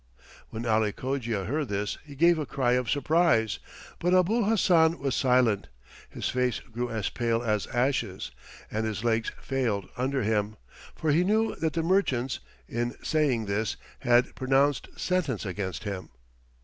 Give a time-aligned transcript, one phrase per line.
[0.49, 3.59] When Ali Cogia heard this he gave a cry of surprise,
[3.99, 5.67] but Abul Hassan was silent;
[6.09, 8.31] his face grew as pale as ashes,
[8.71, 10.55] and his legs failed under him,
[10.95, 16.09] for he knew that the merchants, in saying this, had pronounced sentence against him.